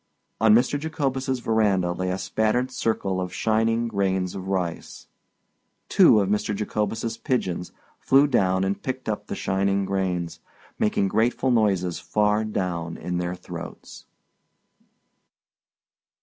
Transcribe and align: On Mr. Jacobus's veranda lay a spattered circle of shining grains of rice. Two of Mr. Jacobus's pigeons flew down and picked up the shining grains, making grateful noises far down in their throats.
On 0.39 0.55
Mr. 0.55 0.79
Jacobus's 0.79 1.41
veranda 1.41 1.91
lay 1.91 2.09
a 2.09 2.17
spattered 2.17 2.71
circle 2.71 3.21
of 3.21 3.31
shining 3.31 3.87
grains 3.87 4.33
of 4.33 4.47
rice. 4.47 5.05
Two 5.89 6.21
of 6.21 6.27
Mr. 6.27 6.55
Jacobus's 6.55 7.17
pigeons 7.19 7.71
flew 7.99 8.25
down 8.25 8.63
and 8.63 8.81
picked 8.81 9.07
up 9.07 9.27
the 9.27 9.35
shining 9.35 9.85
grains, 9.85 10.39
making 10.79 11.07
grateful 11.07 11.51
noises 11.51 11.99
far 11.99 12.43
down 12.43 12.97
in 12.97 13.19
their 13.19 13.35
throats. 13.35 14.07